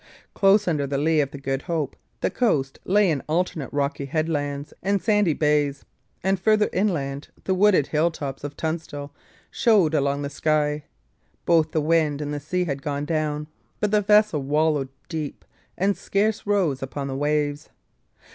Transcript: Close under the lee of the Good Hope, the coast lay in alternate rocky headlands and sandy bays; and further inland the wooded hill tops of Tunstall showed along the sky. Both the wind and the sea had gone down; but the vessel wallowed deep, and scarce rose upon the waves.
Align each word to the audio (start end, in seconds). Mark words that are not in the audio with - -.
Close 0.33 0.67
under 0.67 0.87
the 0.87 0.97
lee 0.97 1.19
of 1.21 1.29
the 1.29 1.37
Good 1.37 1.61
Hope, 1.61 1.95
the 2.21 2.31
coast 2.31 2.79
lay 2.85 3.11
in 3.11 3.21
alternate 3.29 3.71
rocky 3.71 4.05
headlands 4.05 4.73
and 4.81 4.99
sandy 4.99 5.35
bays; 5.35 5.85
and 6.23 6.39
further 6.39 6.69
inland 6.73 7.27
the 7.43 7.53
wooded 7.53 7.85
hill 7.85 8.09
tops 8.09 8.43
of 8.43 8.57
Tunstall 8.57 9.13
showed 9.51 9.93
along 9.93 10.23
the 10.23 10.29
sky. 10.31 10.85
Both 11.45 11.71
the 11.71 11.81
wind 11.81 12.19
and 12.19 12.33
the 12.33 12.39
sea 12.39 12.65
had 12.65 12.81
gone 12.81 13.05
down; 13.05 13.45
but 13.79 13.91
the 13.91 14.01
vessel 14.01 14.41
wallowed 14.41 14.89
deep, 15.07 15.45
and 15.77 15.95
scarce 15.95 16.47
rose 16.47 16.81
upon 16.81 17.05
the 17.07 17.15
waves. 17.15 17.69